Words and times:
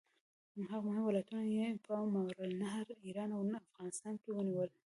هغه 0.71 0.77
مهم 0.87 1.03
ولایتونه 1.05 1.81
په 1.85 1.93
ماوراالنهر، 2.13 2.85
ایران 3.05 3.29
او 3.37 3.41
افغانستان 3.69 4.13
کې 4.21 4.29
ونیول. 4.31 4.69